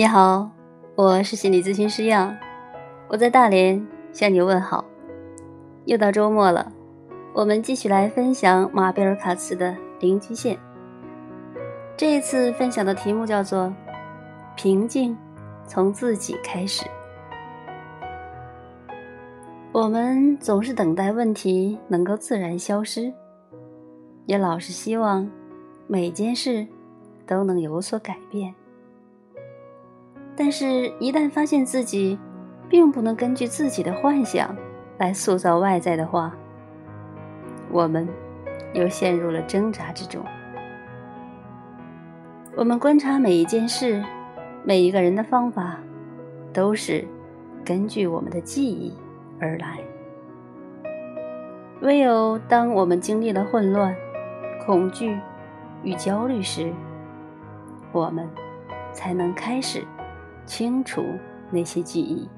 [0.00, 0.50] 你好，
[0.94, 2.34] 我是心理咨询师杨，
[3.06, 4.82] 我在大连向你问好。
[5.84, 6.72] 又到周末了，
[7.34, 10.56] 我们继续来分享马贝尔卡茨的《零局限》。
[11.98, 13.70] 这一次分享的题目叫做
[14.56, 15.14] “平静
[15.66, 16.86] 从自己开始”。
[19.70, 23.12] 我们总是等待问题能够自然消失，
[24.24, 25.30] 也老是希望
[25.86, 26.66] 每件事
[27.26, 28.54] 都能有所改变。
[30.42, 32.18] 但是，一旦发现自己
[32.66, 34.56] 并不能根据自己的幻想
[34.96, 36.34] 来塑造外在的话，
[37.70, 38.08] 我们
[38.72, 40.24] 又陷入了挣扎之中。
[42.56, 44.02] 我们观察每一件事、
[44.64, 45.78] 每一个人的方法，
[46.54, 47.04] 都是
[47.62, 48.94] 根据我们的记忆
[49.38, 49.78] 而来。
[51.82, 53.94] 唯有当我们经历了混乱、
[54.64, 55.18] 恐惧
[55.82, 56.72] 与焦虑时，
[57.92, 58.26] 我们
[58.94, 59.84] 才能开始。
[60.46, 61.04] 清除
[61.50, 62.28] 那些记忆，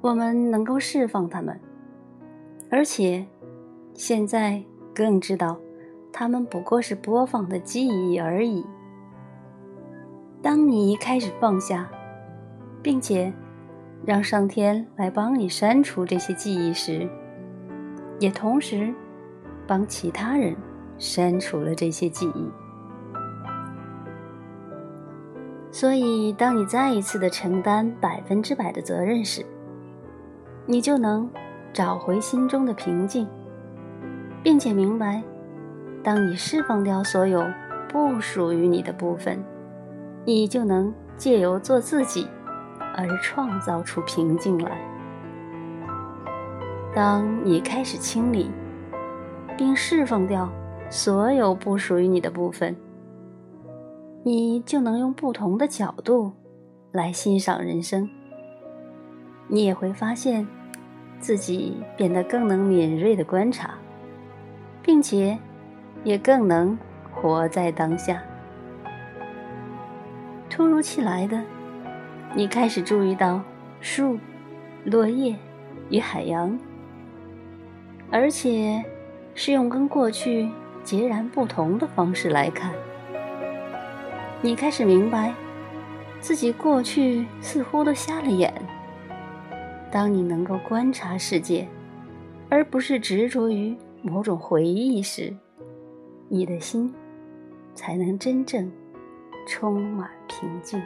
[0.00, 1.58] 我们能够释放它们，
[2.70, 3.26] 而且
[3.94, 4.62] 现在
[4.94, 5.58] 更知道，
[6.12, 8.64] 它们不过是播放的记忆而已。
[10.40, 11.90] 当你开始放下，
[12.82, 13.32] 并且
[14.06, 17.08] 让上天来帮你删除这些记忆时，
[18.20, 18.94] 也同时
[19.66, 20.56] 帮其他人
[20.96, 22.48] 删除了这些记忆。
[25.70, 29.44] 所以，当你再一次的承担百分之百的责任时，
[30.66, 31.28] 你就能
[31.72, 33.28] 找回心中的平静，
[34.42, 35.22] 并且明白，
[36.02, 37.46] 当你释放掉所有
[37.88, 39.38] 不属于你的部分，
[40.24, 42.26] 你就能借由做自己
[42.96, 44.78] 而创造出平静来。
[46.94, 48.50] 当你开始清理
[49.56, 50.50] 并释放掉
[50.88, 52.74] 所有不属于你的部分。
[54.28, 56.30] 你就能用不同的角度
[56.92, 58.06] 来欣赏人生，
[59.46, 60.46] 你也会发现
[61.18, 63.78] 自己变得更能敏锐的观察，
[64.82, 65.38] 并且
[66.04, 66.78] 也更能
[67.10, 68.22] 活在当下。
[70.50, 71.42] 突如其来的，
[72.34, 73.40] 你开始注意到
[73.80, 74.18] 树、
[74.84, 75.34] 落叶
[75.88, 76.58] 与海洋，
[78.10, 78.84] 而且
[79.34, 80.50] 是用跟过去
[80.84, 82.70] 截然不同的方式来看。
[84.40, 85.34] 你开始明白，
[86.20, 88.54] 自己过去似乎都瞎了眼。
[89.90, 91.66] 当你能够观察世界，
[92.48, 95.34] 而不是执着于某种回忆时，
[96.28, 96.94] 你的心
[97.74, 98.70] 才能真正
[99.48, 100.80] 充满平静。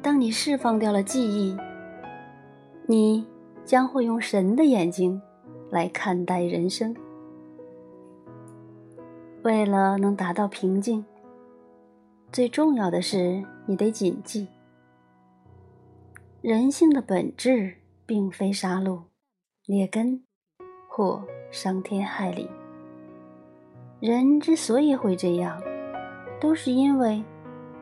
[0.00, 1.56] 当你释放掉了记忆，
[2.86, 3.26] 你
[3.64, 5.20] 将会用神的眼睛
[5.70, 6.94] 来看待人生。
[9.44, 11.04] 为了能达到平静，
[12.32, 14.48] 最重要的是你得谨记：
[16.40, 17.74] 人性的本质
[18.06, 19.02] 并非杀戮、
[19.66, 20.24] 劣根
[20.88, 22.48] 或伤天害理。
[24.00, 25.60] 人之所以会这样，
[26.40, 27.22] 都是因为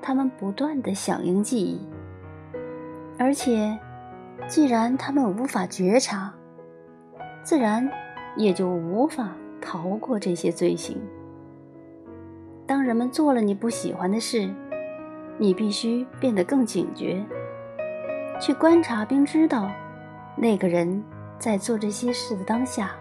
[0.00, 1.78] 他们不断的响应记忆，
[3.16, 3.78] 而且
[4.48, 6.34] 既然他们无法觉察，
[7.44, 7.88] 自然
[8.36, 11.00] 也就无法逃过这些罪行。
[12.66, 14.48] 当人们做了你不喜欢的事，
[15.38, 17.22] 你必须变得更警觉，
[18.40, 19.70] 去观察并知道，
[20.36, 21.02] 那个人
[21.38, 22.94] 在做这些事的当下，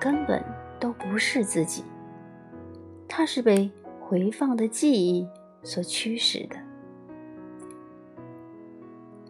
[0.00, 0.42] 根本
[0.80, 1.84] 都不是自己，
[3.08, 3.70] 他是被
[4.00, 5.26] 回放的记忆
[5.62, 6.56] 所驱使的。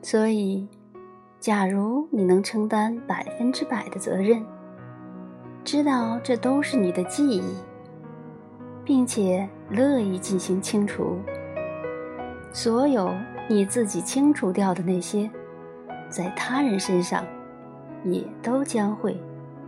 [0.00, 0.66] 所以，
[1.38, 4.42] 假如你能承担百分之百的责任，
[5.62, 7.42] 知道这都是你的记忆。
[8.88, 11.18] 并且乐意进行清除，
[12.54, 13.12] 所有
[13.46, 15.30] 你自己清除掉的那些，
[16.08, 17.22] 在他人身上，
[18.02, 19.14] 也都将会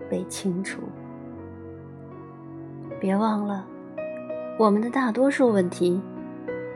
[0.08, 0.80] 被清除。
[2.98, 3.66] 别忘了，
[4.58, 6.00] 我们的大多数问题，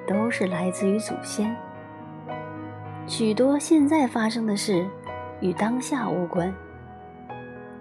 [0.07, 1.57] 都是来自于祖先。
[3.07, 4.87] 许多现在发生的事，
[5.41, 6.55] 与当下无关。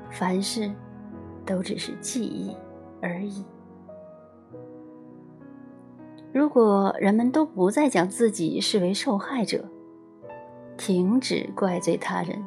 [0.09, 0.71] 凡事，
[1.45, 2.55] 都只是记忆
[3.01, 3.43] 而已。
[6.33, 9.63] 如果人们都不再将自己视为受害者，
[10.75, 12.43] 停止怪罪他人，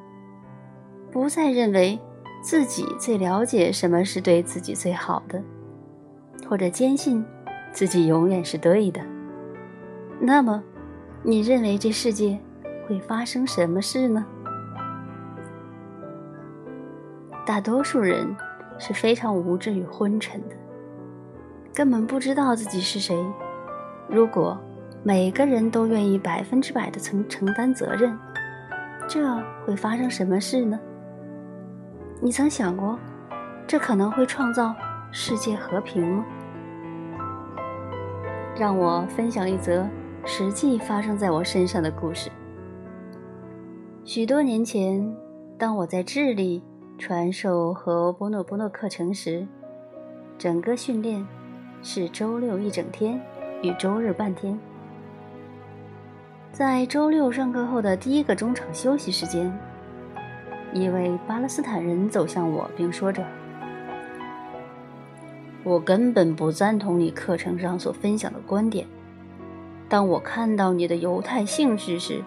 [1.12, 1.97] 不再认为
[2.43, 5.41] 自己最了解什么是对自己最好的，
[6.49, 7.25] 或者坚信
[7.71, 9.00] 自己永远是对的，
[10.19, 10.61] 那么，
[11.23, 12.37] 你认为这世界
[12.89, 14.27] 会发生什么事呢？
[17.47, 18.27] 大多数人
[18.81, 20.56] 是非常无知与昏沉的。
[21.73, 23.17] 根本不知道自己是谁。
[24.08, 24.58] 如果
[25.03, 28.19] 每个人都愿意百分之百的承承担责任，
[29.08, 30.79] 这会发生什么事呢？
[32.20, 32.99] 你曾想过，
[33.67, 34.75] 这可能会创造
[35.12, 36.25] 世界和平吗？
[38.56, 39.87] 让我分享一则
[40.25, 42.31] 实际发生在我身上的故事。
[44.03, 45.14] 许多年前，
[45.58, 46.62] 当我在智利
[46.97, 49.47] 传授和波诺波诺课程时，
[50.38, 51.26] 整个训练
[51.82, 53.20] 是周六一整天
[53.62, 54.58] 与周日半天。
[56.53, 59.53] 在周六上课后的第一个中场休息时间，
[60.73, 63.25] 一位巴勒斯坦人走向我，并说着。
[65.62, 68.87] 我根本不赞同你课程上所分享的观点。
[69.88, 72.23] 当我看到你的犹太姓氏时，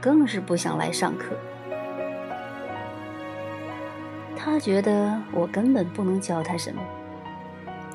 [0.00, 1.34] 更是不想来上课。
[4.36, 6.82] 他觉得我根本不能教他什么，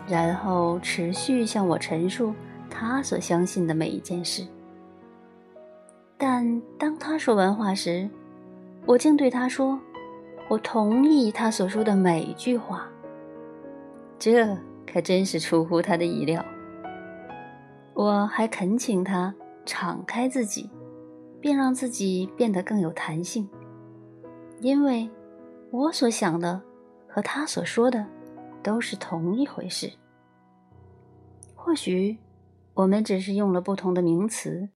[0.08, 2.34] 然后持续向我陈述
[2.70, 4.46] 他所相信的每一件事。
[6.18, 8.10] 但当他说完话时，
[8.86, 9.80] 我竟对他说
[10.50, 12.88] ：“我同意他所说的每一句话。”
[14.20, 14.58] 这。
[14.90, 16.44] 可真是出乎他的意料。
[17.94, 19.36] 我还恳请他
[19.66, 20.70] 敞开自己，
[21.42, 23.48] 并让自己变得更有弹性，
[24.62, 25.08] 因为
[25.72, 26.62] 我所想的
[27.06, 28.04] 和他所说的
[28.64, 29.92] 都是同一回事。
[31.54, 32.18] 或许
[32.78, 34.70] 我们只是用了不同的名词。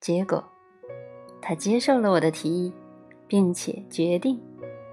[0.00, 0.42] 结果，
[1.42, 2.72] 他接受了我的提议，
[3.28, 4.40] 并且决定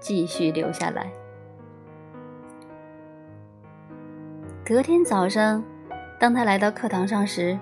[0.00, 1.10] 继续留下来。
[4.62, 5.64] 隔天早上，
[6.18, 7.58] 当他来到课堂上时，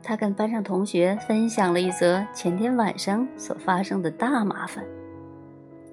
[0.00, 4.84] 他跟班上同学分享了一则前天晚上所发生的大麻烦，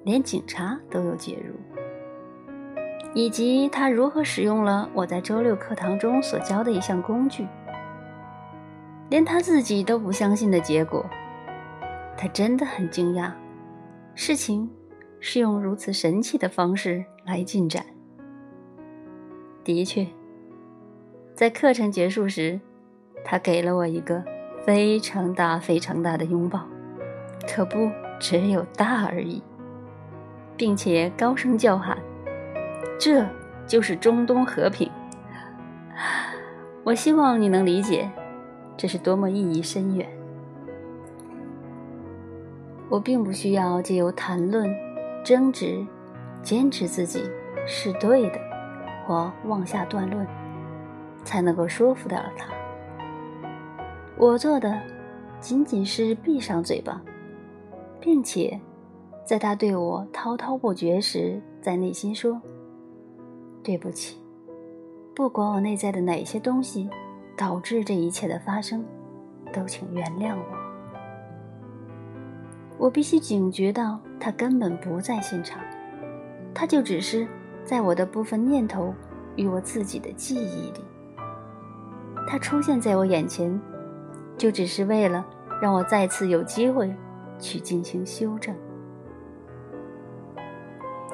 [0.04, 1.56] 连警察都有介入，
[3.14, 7.44] 以及他如何使用了我在周六课堂中所教的一项工具，
[9.08, 11.04] 连他自己都不相信的结果。
[12.16, 13.32] 他真的很惊讶，
[14.14, 14.70] 事情
[15.20, 17.84] 是用如此神奇的方式来进展。
[19.64, 20.06] 的确，
[21.34, 22.60] 在课程结束时，
[23.24, 24.22] 他给了我一个
[24.64, 26.66] 非常大、非常大的拥抱，
[27.48, 27.90] 可不
[28.20, 29.42] 只有大而已，
[30.56, 31.98] 并且高声叫喊
[33.00, 33.26] ：“这
[33.66, 34.90] 就是中东和平！”
[36.84, 38.08] 我希望你能理解，
[38.76, 40.08] 这是多么意义深远。
[42.88, 44.68] 我并不需要借由谈论、
[45.24, 45.86] 争执，
[46.42, 47.22] 坚持自己
[47.66, 48.38] 是对的。
[49.06, 50.26] 或妄下断论，
[51.24, 52.46] 才能够说服得了他。
[54.16, 54.80] 我做的
[55.40, 57.02] 仅仅是闭上嘴巴，
[58.00, 58.58] 并且
[59.26, 62.40] 在他对我滔滔不绝时，在内心说
[63.62, 64.16] ：“对不起，
[65.14, 66.88] 不管我内在的哪些东西
[67.36, 68.84] 导致这一切的发生，
[69.52, 70.44] 都请原谅我。”
[72.78, 75.60] 我必须警觉到他根本不在现场，
[76.54, 77.26] 他就只是。
[77.66, 78.94] 在我的部分念头
[79.36, 80.84] 与我自己的记忆里，
[82.28, 83.58] 他出现在我眼前，
[84.36, 85.24] 就只是为了
[85.62, 86.94] 让我再次有机会
[87.38, 88.54] 去进行修正。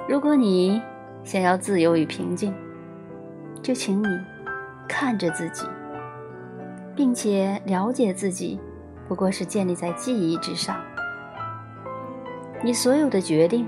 [0.08, 0.82] 如果你
[1.22, 2.52] 想要自由与平静，
[3.62, 4.08] 就请你
[4.88, 5.64] 看着自己，
[7.00, 8.60] 并且了解自己
[9.08, 10.78] 不过是建立在记忆之上。
[12.62, 13.66] 你所有的决定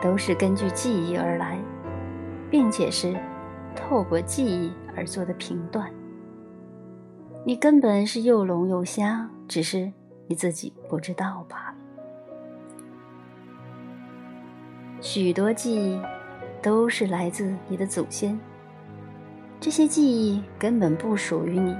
[0.00, 1.58] 都是根据记忆而来。
[2.50, 3.14] 并且是
[3.76, 5.90] 透过记忆而做的评断，
[7.44, 9.92] 你根本是又聋又瞎，只是
[10.26, 11.74] 你自己不知道罢了。
[15.00, 16.00] 许多记忆
[16.62, 18.40] 都是来自你的祖先，
[19.60, 21.76] 这些记忆根本不属于你。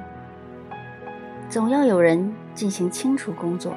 [1.49, 3.75] 总要有人进行清除工作，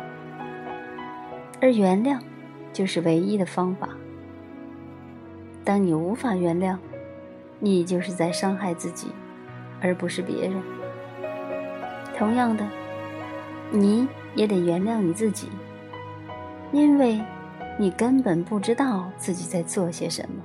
[1.62, 2.20] 而原谅
[2.74, 3.88] 就是唯一的方法。
[5.64, 6.78] 当你无法原谅，
[7.60, 9.08] 你就是在伤害自己，
[9.80, 10.62] 而不是别人。
[12.18, 12.68] 同样的，
[13.72, 15.48] 你也得原谅你自己，
[16.74, 17.22] 因为
[17.80, 20.44] 你根本不知道自己在做些什么。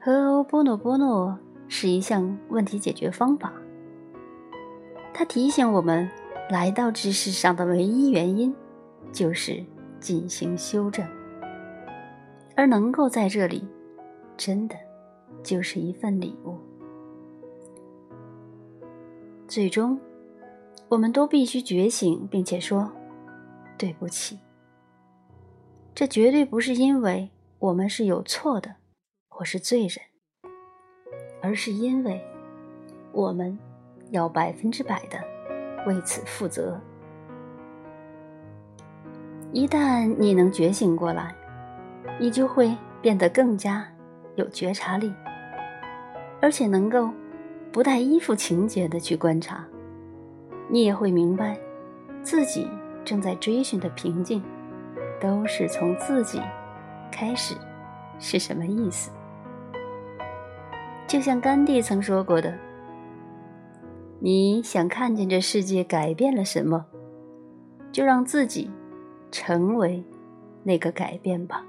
[0.00, 3.52] 和欧波诺波诺是一项问题解决方法，
[5.14, 6.08] 它提醒我们，
[6.50, 8.54] 来到这世上的唯一原因，
[9.12, 9.62] 就是
[10.00, 11.06] 进行修正。
[12.56, 13.66] 而能够在这里，
[14.36, 14.76] 真的
[15.42, 16.56] 就是一份礼物。
[19.46, 19.98] 最终，
[20.88, 22.90] 我们都必须觉醒，并且说
[23.76, 24.38] 对不起。
[25.94, 28.76] 这绝对不是因为我们是有错的，
[29.28, 29.98] 或是罪人，
[31.42, 32.20] 而是因为
[33.12, 33.58] 我们
[34.12, 35.18] 要百分之百的
[35.86, 36.80] 为此负责。
[39.52, 41.34] 一旦你能觉醒过来，
[42.18, 43.86] 你就会变得更加
[44.36, 45.12] 有觉察力，
[46.40, 47.10] 而且能够
[47.70, 49.64] 不带依附情节的去观察。
[50.68, 51.58] 你也会明白，
[52.22, 52.66] 自己
[53.04, 54.42] 正在追寻的平静，
[55.20, 56.40] 都是从自己
[57.10, 57.54] 开始，
[58.18, 59.10] 是什么意思？
[61.06, 62.56] 就像甘地曾说过的
[64.24, 66.86] ：“你想看见这世界改变了什么，
[67.90, 68.70] 就让自己
[69.32, 70.04] 成为
[70.62, 71.66] 那个改变吧。”